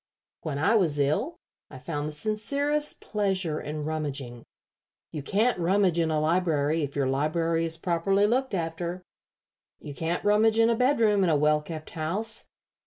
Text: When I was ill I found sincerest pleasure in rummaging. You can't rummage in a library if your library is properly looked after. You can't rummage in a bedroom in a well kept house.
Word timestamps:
When 0.41 0.57
I 0.57 0.73
was 0.73 0.97
ill 0.99 1.37
I 1.69 1.77
found 1.77 2.15
sincerest 2.15 3.01
pleasure 3.01 3.61
in 3.61 3.83
rummaging. 3.83 4.43
You 5.11 5.21
can't 5.21 5.59
rummage 5.59 5.99
in 5.99 6.09
a 6.09 6.19
library 6.19 6.81
if 6.81 6.95
your 6.95 7.05
library 7.05 7.65
is 7.65 7.77
properly 7.77 8.25
looked 8.25 8.55
after. 8.55 9.03
You 9.79 9.93
can't 9.93 10.25
rummage 10.25 10.57
in 10.57 10.71
a 10.71 10.75
bedroom 10.75 11.23
in 11.23 11.29
a 11.29 11.35
well 11.37 11.61
kept 11.61 11.91
house. 11.91 12.49